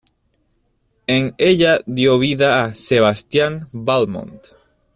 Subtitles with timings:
[1.05, 4.41] En ella dio vida a Sebastián Valmont.